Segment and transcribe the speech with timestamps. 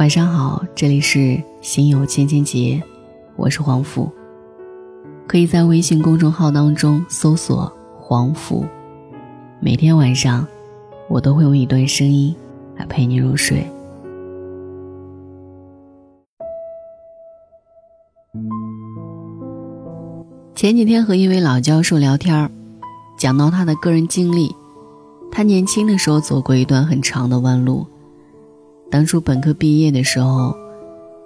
[0.00, 2.82] 晚上好，这里是心有千千结，
[3.36, 4.10] 我是黄甫。
[5.26, 8.64] 可以在微信公众号当中搜索“黄甫”，
[9.60, 10.48] 每天晚上
[11.06, 12.34] 我都会用一段声音
[12.78, 13.62] 来陪你入睡。
[20.54, 22.50] 前几天和一位老教授聊天
[23.18, 24.56] 讲到他的个人经历，
[25.30, 27.86] 他年轻的时候走过一段很长的弯路。
[28.90, 30.56] 当初本科毕业的时候，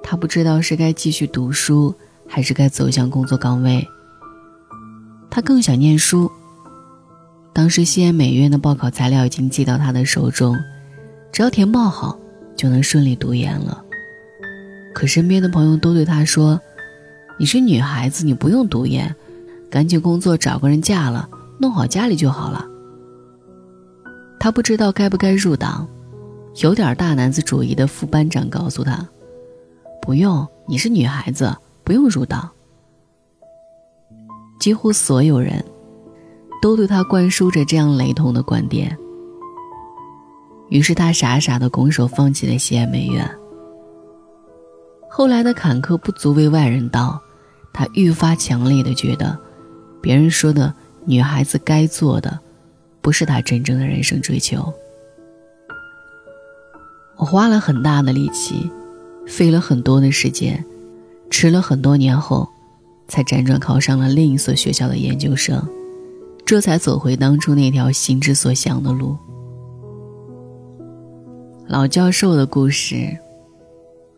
[0.03, 1.95] 他不知道是该继续读书，
[2.29, 3.89] 还是该走向工作岗位。
[5.31, 6.31] 他更想念书。
[7.55, 10.59] 当时西安美院的报考材料已经寄到他的手中，
[11.33, 12.19] 只要填报好，
[12.55, 13.83] 就能顺利读研了。
[14.93, 16.61] 可身边的朋友都对他说
[17.39, 19.15] ：“你是女孩子，你不用读研，
[19.71, 22.67] 赶紧工作找个人嫁了，弄好家里就好了。”
[24.39, 25.89] 他不知道该不该入党。
[26.63, 29.07] 有点大男子主义的副班长告诉他
[30.01, 32.49] ：“不用，你是女孩子，不用入党。”
[34.61, 35.63] 几乎所有人
[36.63, 38.97] 都对他灌输着这样雷同的观点。
[40.71, 43.29] 于是他傻傻的拱手放弃了西安美院。
[45.11, 47.21] 后来的坎坷不足为外人道，
[47.73, 49.37] 他愈发强烈的觉得，
[50.01, 50.73] 别人说的
[51.05, 52.39] 女孩子该做的，
[53.03, 54.73] 不是他真正的人生追求。
[57.17, 58.71] 我花了很大的力气，
[59.27, 60.65] 费了很多的时间，
[61.31, 62.49] 迟了很多年后，
[63.07, 65.65] 才辗转考上了另一所学校的研究生，
[66.45, 69.17] 这才走回当初那条心之所向的路。
[71.67, 73.17] 老教授的故事，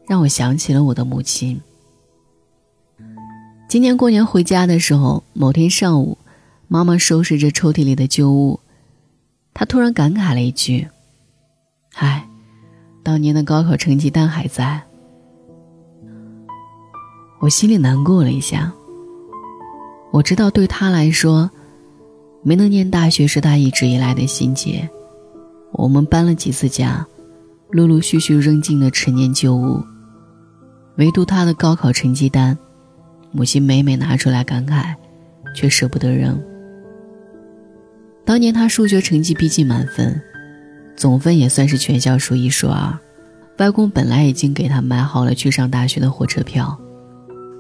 [0.09, 1.61] 让我想起了我的母亲。
[3.69, 6.17] 今年过年回家的时候，某天上午，
[6.67, 8.59] 妈妈收拾着抽屉里的旧物，
[9.53, 10.89] 她突然感慨了一句
[11.95, 12.29] ：“唉。”
[13.07, 14.83] 当年的高考成绩单还在，
[17.39, 18.73] 我心里难过了一下。
[20.11, 21.49] 我知道对他来说，
[22.43, 24.91] 没能念大学是他一直以来的心结。
[25.71, 27.07] 我们搬了几次家，
[27.71, 29.81] 陆陆续续扔进了陈年旧物，
[30.97, 32.59] 唯独他的高考成绩单，
[33.31, 34.93] 母亲每每拿出来感慨，
[35.55, 36.37] 却舍不得扔。
[38.25, 40.21] 当年他数学成绩毕竟满分。
[40.97, 42.99] 总分也算是全校数一数二，
[43.59, 46.77] 外公本来已经给他买好了去上大学的火车票，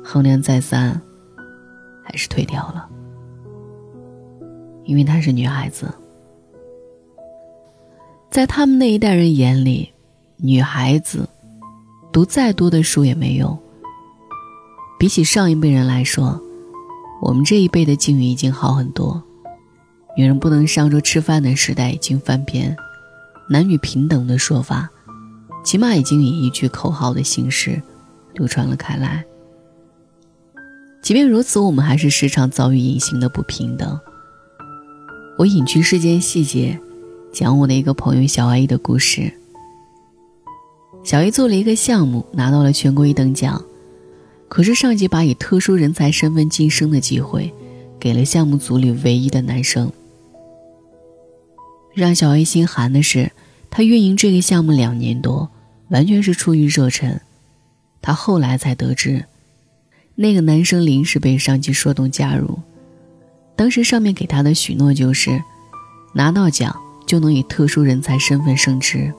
[0.02, 1.00] 衡量再三，
[2.02, 2.88] 还是退掉了。
[4.84, 5.92] 因为她是女孩子，
[8.30, 9.92] 在他们那一代人眼里，
[10.36, 11.28] 女孩子
[12.12, 13.58] 读再多的书也没用。
[14.98, 16.40] 比起上一辈人来说，
[17.20, 19.22] 我们这一辈的境遇已经好很多，
[20.16, 22.74] 女人不能上桌吃饭的时代已经翻篇。
[23.48, 24.90] 男女平等的说法，
[25.64, 27.80] 起码已经以一句口号的形式
[28.34, 29.24] 流传了开来。
[31.02, 33.98] 即便如此，我们还是时常遭遇隐形的不平等。
[35.38, 36.78] 我隐去事件细节，
[37.32, 39.32] 讲我的一个朋友小 A 的故事。
[41.04, 43.62] 小 A 做了一个项目，拿到了全国一等奖，
[44.48, 47.52] 可是上级把以特殊人才身份晋升的机会，
[48.00, 49.92] 给了项目组里唯一的男生。
[51.96, 53.32] 让小 A 心寒的是，
[53.70, 55.48] 他运营这个项目两年多，
[55.88, 57.18] 完全是出于热忱。
[58.02, 59.24] 他后来才得知，
[60.14, 62.60] 那个男生临时被上级说动加入，
[63.56, 65.42] 当时上面给他的许诺就是，
[66.12, 69.10] 拿到奖就能以特殊人才身份升职。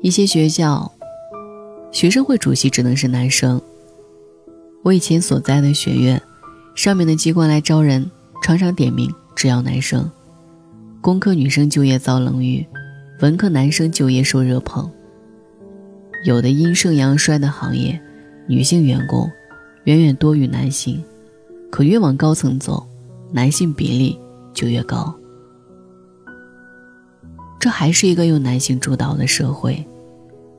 [0.00, 0.92] 一些学校，
[1.90, 3.60] 学生会主席只能是男生。
[4.84, 6.22] 我以前所在的学院，
[6.76, 8.08] 上面的机关来招人，
[8.44, 10.08] 常常点名只要男生。
[11.06, 12.66] 工科女生就业遭冷遇，
[13.20, 14.90] 文科男生就业受热捧。
[16.24, 18.02] 有的阴盛阳衰的行业，
[18.48, 19.30] 女性员工
[19.84, 21.00] 远远多于男性，
[21.70, 22.84] 可越往高层走，
[23.30, 24.18] 男性比例
[24.52, 25.14] 就越高。
[27.60, 29.86] 这还是一个由男性主导的社会，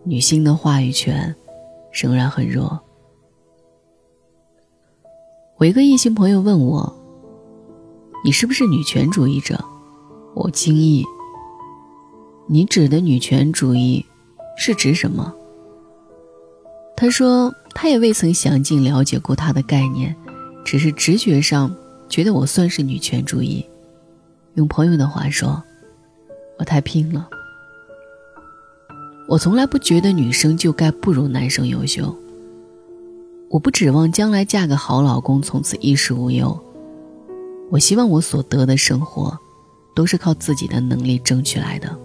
[0.05, 1.35] 女性的话语权
[1.91, 2.79] 仍然很弱。
[5.57, 6.97] 我一个异性朋友问我
[8.23, 9.61] ：“你是不是女权主义者？”
[10.37, 11.03] 我惊异。
[12.45, 14.05] 你指的女权主义
[14.55, 15.33] 是指什么？
[16.95, 20.15] 他说他也未曾详尽了解过他的概念，
[20.63, 21.75] 只是直觉上
[22.07, 23.65] 觉得我算是女权主义。
[24.53, 25.61] 用朋友的话说，
[26.57, 27.27] 我太拼了。
[29.27, 32.15] 我从来不觉得女生就该不如男生优秀。
[33.49, 36.57] 我不指望将来嫁个好老公，从此衣食无忧。
[37.69, 39.37] 我希望我所得的生活。
[39.97, 41.97] 都是靠自己的能力争取来的。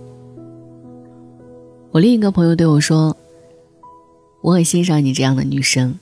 [1.91, 3.15] 我另一个朋友对我说
[4.41, 5.99] ：“我很欣赏你这样的女生，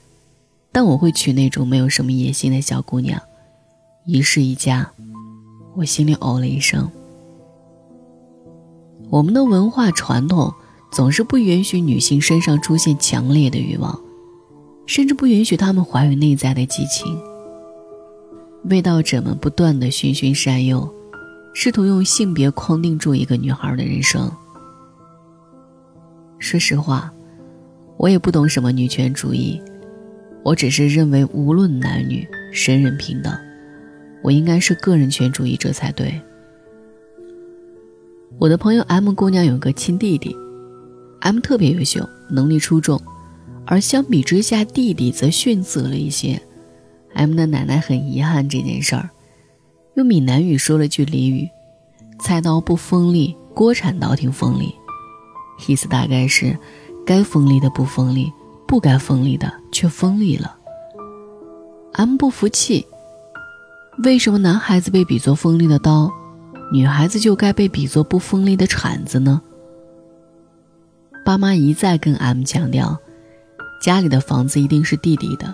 [0.71, 3.21] 但我会娶那种没有什么野心的小姑娘，
[4.05, 4.89] 一世一家。”
[5.75, 6.89] 我心里哦了一声。
[9.09, 10.53] 我们的文化传统
[10.93, 13.99] 总是不允许女性身上出现强烈的欲望，
[14.85, 17.21] 甚至不允许她们怀有内在的激情。
[18.63, 20.89] 味道者们不断的循循善诱，
[21.53, 24.31] 试图用性别框定住一个女孩的人生。
[26.39, 27.11] 说实话，
[27.97, 29.61] 我也不懂什么女权主义，
[30.43, 33.31] 我只是认为无论男女，人人平等。
[34.23, 36.19] 我应该是个人权主义者才对。
[38.39, 40.35] 我的朋友 M 姑娘有个亲弟弟
[41.19, 43.01] ，M 特别优秀，能力出众，
[43.65, 46.41] 而相比之下，弟弟则逊色了一些。
[47.13, 49.09] M 的奶奶很遗憾这件事儿，
[49.95, 51.49] 用闽南语说了句俚语
[52.19, 54.73] ：“菜刀不锋利，锅铲倒挺锋利。”
[55.67, 56.57] 意思大概是，
[57.05, 58.31] 该锋利的不锋利，
[58.67, 60.55] 不该锋利的却锋利了。
[61.93, 62.87] M 不服气，
[64.03, 66.09] 为什么男孩子被比作锋利的刀，
[66.71, 69.41] 女孩子就该被比作不锋利的铲子呢？
[71.25, 72.97] 爸妈一再跟 M 强调，
[73.81, 75.53] 家里的房子一定是弟弟的。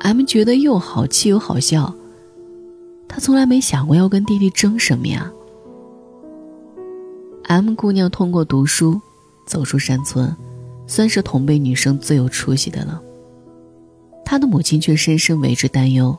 [0.00, 1.94] M 觉得又好气又好笑，
[3.12, 5.30] 他从来没想过要跟弟弟争什么呀。
[7.44, 8.98] M 姑娘通过读书
[9.46, 10.34] 走出山村，
[10.86, 13.02] 算是同辈女生最有出息的了。
[14.24, 16.18] 她的母亲却深深为之担忧：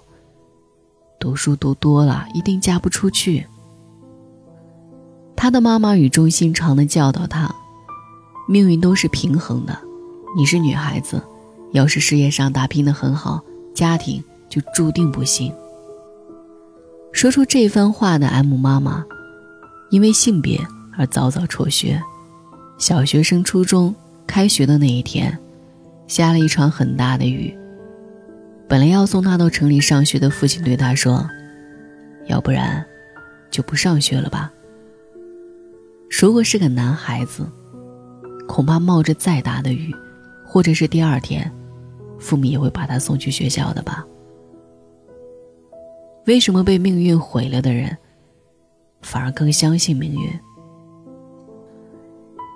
[1.20, 3.44] 读书读多了，一定嫁不出去。
[5.36, 7.56] 她的妈妈语重心长地教导她：
[8.48, 9.76] 命运都是平衡的，
[10.38, 11.20] 你是女孩子，
[11.72, 13.42] 要是事业上打拼得很好，
[13.74, 15.52] 家庭就注定不幸。
[17.14, 19.06] 说出这番话的 M 妈妈，
[19.90, 20.60] 因为性别。
[20.96, 22.00] 而早早辍学，
[22.78, 23.96] 小学升初中，
[24.28, 25.36] 开学的那一天，
[26.06, 27.52] 下了一场很大的雨。
[28.70, 31.28] 本来要送他到城里上学的父亲对他说
[32.30, 32.86] ：“要不然，
[33.50, 34.52] 就不上学了吧。”
[36.22, 37.44] 如果是个男孩子，
[38.48, 39.92] 恐怕冒着再大的雨，
[40.46, 41.52] 或者是第二天，
[42.20, 44.06] 父母也会把他送去学校的吧。
[46.26, 47.98] 为什么被命运毁了的人，
[49.02, 50.30] 反而更相信命运？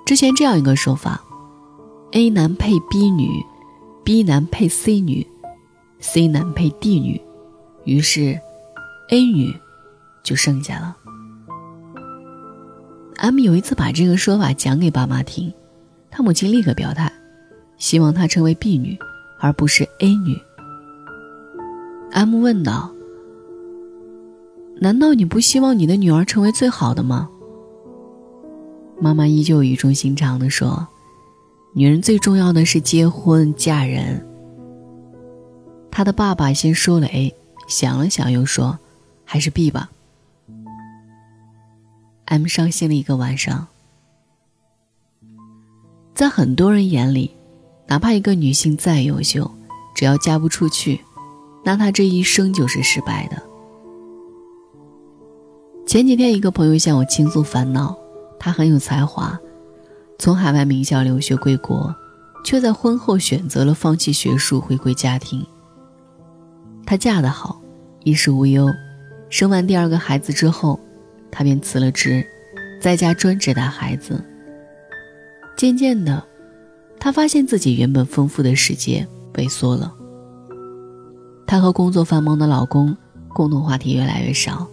[0.06, 1.22] 之前这样一个说法
[2.14, 3.44] ：A 男配 B 女
[4.06, 5.28] ，B 男配 C 女
[6.00, 7.20] ，C 男配 D 女，
[7.84, 8.40] 于是
[9.10, 9.54] A 女
[10.24, 10.96] 就剩下了。
[13.18, 15.52] M 有一次把这个说法讲给爸妈听，
[16.10, 17.12] 他母亲立刻表态，
[17.78, 18.98] 希望她成为 B 女，
[19.40, 20.40] 而不是 A 女。
[22.12, 22.90] M 问道
[24.80, 27.30] ：“难道你不希望你的女儿成为最好的吗？”
[29.00, 30.88] 妈妈依旧语重心长地说
[31.74, 34.26] ：“女人最重要的是结婚嫁人。”
[35.92, 37.34] 他的爸爸先说了 A，
[37.68, 38.78] 想了想又说
[39.24, 39.90] ：“还是 B 吧。
[42.26, 43.68] ”M 伤心了一个晚上。
[46.14, 47.32] 在很多人眼里，
[47.88, 49.50] 哪怕一个女性再优秀，
[49.96, 51.00] 只要嫁不出去，
[51.64, 53.42] 那她这一生就是失败的。
[55.88, 57.98] 前几天，一个朋友向我倾诉烦恼。
[58.38, 59.40] 他很有才华，
[60.20, 61.96] 从海外名校留学归国，
[62.44, 65.44] 却在婚后选择了放弃学术，回归家庭。
[66.86, 67.62] 她嫁得好，
[68.04, 68.68] 衣食无忧。
[69.30, 70.78] 生完第二个孩子之后，
[71.32, 72.22] 她便辞了职，
[72.82, 74.22] 在家专职带孩子。
[75.56, 76.22] 渐渐的，
[77.00, 79.94] 她发现自己原本丰富的世界萎缩了。
[81.48, 82.96] 她和工作繁忙的老公
[83.30, 84.68] 共同话题越来越少，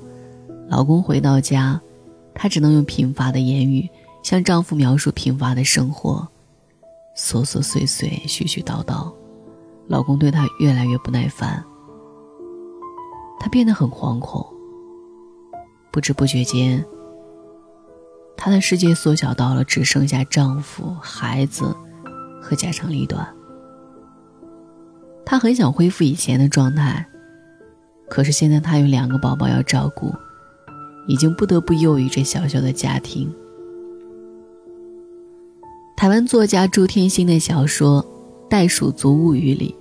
[0.68, 1.80] 老公回到家。
[2.37, 3.88] 她只能用贫乏的言语
[4.25, 6.26] 向丈夫描述贫乏的生活，
[7.16, 9.12] 琐琐碎碎、絮絮叨叨，
[9.87, 11.64] 老公对她越来越不耐烦。
[13.38, 14.44] 她变得很惶恐。
[15.92, 16.85] 不知不觉间，
[18.37, 21.73] 她的世界缩小到了只剩下丈夫、孩子
[22.42, 23.33] 和家长里短。
[25.25, 27.06] 她很想恢复以前的状态，
[28.11, 30.12] 可是现在她有两个宝宝要照顾。
[31.06, 33.32] 已经不得不囿于这小小的家庭。
[35.96, 38.02] 台湾作家朱天心的小说
[38.49, 39.75] 《袋鼠族物语》里，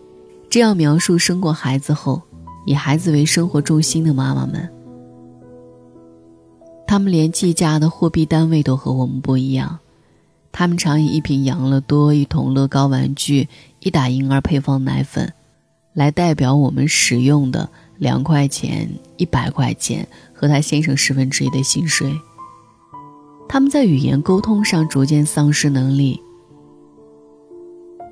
[0.49, 2.21] 这样描述生过孩子后，
[2.65, 4.69] 以孩子为生活重心的妈妈们：
[6.85, 9.79] 他们连计价的货币单位都和我们不一样，
[10.51, 13.49] 他们常以一瓶养乐多、一桶乐高玩具、
[13.79, 15.33] 一打婴儿配方奶粉，
[15.93, 20.07] 来代表我们使用的两块钱、一百块钱。
[20.43, 22.13] 和他先生十分之一的薪水。
[23.47, 26.21] 他们在语言沟通上逐渐丧失能力，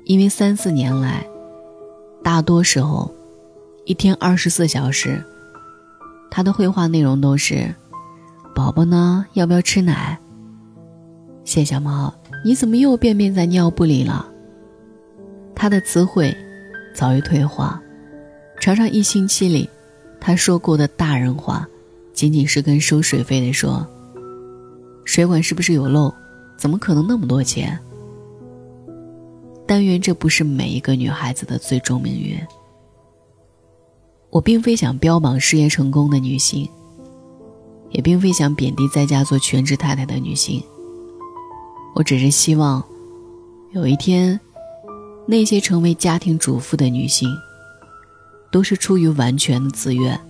[0.06, 1.26] 因为三四年来，
[2.24, 3.12] 大多时候，
[3.84, 5.22] 一天二十四小时，
[6.30, 7.74] 他的绘画内容都是
[8.56, 10.18] ：“宝宝呢，要不要吃奶
[11.44, 12.14] ？”“谢小猫，
[12.46, 14.26] 你怎么又便便在尿布里了？”
[15.54, 16.34] 他的词汇
[16.94, 17.81] 早已退化，
[18.62, 19.68] 常常一星期里，
[20.20, 21.66] 他说过的大人话，
[22.12, 23.84] 仅仅是跟收水费的说。
[25.04, 26.14] 水管是不是有漏？
[26.56, 27.76] 怎么可能那么多钱？
[29.66, 32.38] 但愿这不是每一个女孩子的最终命运。
[34.30, 36.68] 我并非想标榜事业成功的女性，
[37.90, 40.62] 也并非想贬低在家做全职太太的女性。
[41.96, 42.80] 我只是希望，
[43.72, 44.38] 有一天，
[45.26, 47.28] 那些成为家庭主妇的女性，
[48.52, 50.20] 都是出于完全的自愿，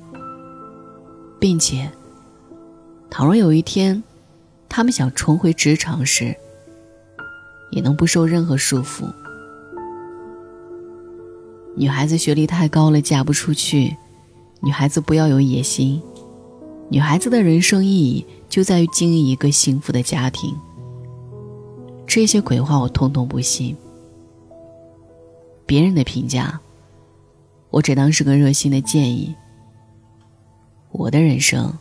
[1.40, 1.90] 并且，
[3.10, 4.02] 倘若有一天，
[4.68, 6.34] 他们想重回职场时，
[7.72, 9.12] 也能不受任何束缚。
[11.74, 13.94] 女孩子学历太高了，嫁不出去；
[14.60, 16.00] 女孩子不要有野心；
[16.88, 20.54] 女孩子的人生意义就在于经营一个幸福的家庭。
[22.06, 23.76] 这些鬼话我通通不信。
[25.66, 26.60] 别人的评价，
[27.72, 29.34] 我只当是个热心的建议。
[30.92, 31.76] 我的人生。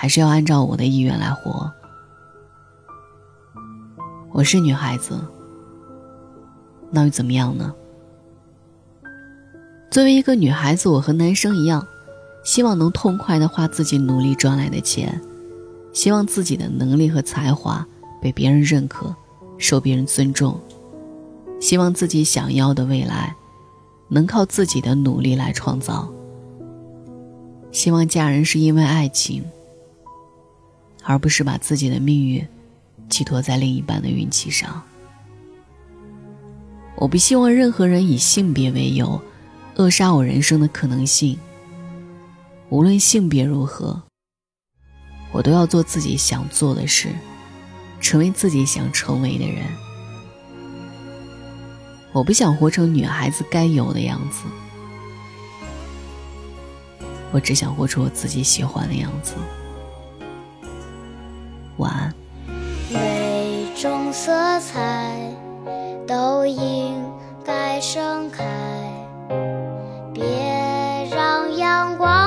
[0.00, 1.68] 还是要按照我的意愿来活。
[4.30, 5.20] 我是女孩子，
[6.92, 7.74] 那又怎么样呢？
[9.90, 11.84] 作为一个女孩子，我和男生一样，
[12.44, 15.20] 希望能痛快的花自己努力赚来的钱，
[15.92, 17.84] 希望自己的能力和才华
[18.22, 19.12] 被别人认可，
[19.58, 20.60] 受别人尊重，
[21.60, 23.34] 希望自己想要的未来
[24.08, 26.12] 能靠自己的努力来创造。
[27.70, 29.44] 希望嫁人是因为爱情。
[31.04, 32.46] 而不是把自己的命运
[33.08, 34.82] 寄托在另一半的运气上。
[36.96, 39.18] 我不希望任何人以性别为由
[39.76, 41.38] 扼杀我人生的可能性。
[42.68, 44.02] 无论性别如何，
[45.32, 47.08] 我都要做自己想做的事，
[48.02, 49.64] 成为自己想成为的人。
[52.18, 54.42] 我不想活成女孩子该有的样子，
[57.30, 59.34] 我只想活出我自己喜欢的样子。
[61.76, 62.12] 晚安。
[62.90, 65.32] 每种色彩
[66.08, 66.92] 都应
[67.44, 68.44] 该盛开，
[70.12, 70.24] 别
[71.12, 72.17] 让阳光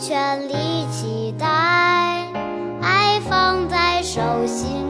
[0.00, 1.44] 全力期待，
[2.80, 4.87] 爱放在手心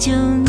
[0.00, 0.39] 就。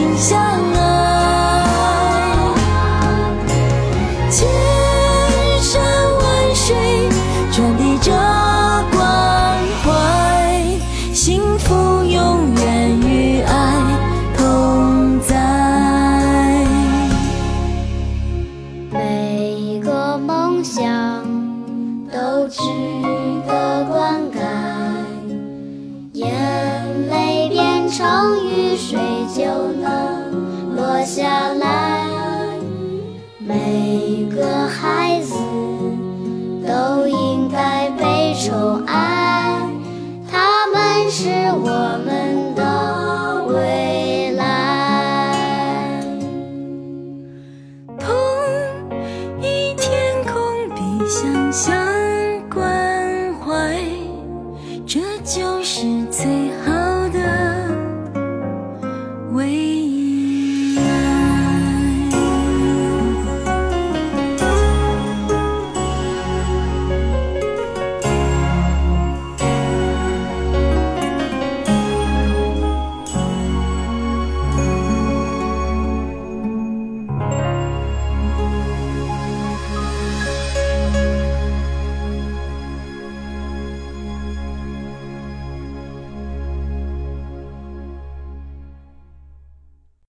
[0.00, 0.40] 心相
[0.72, 1.19] 爱。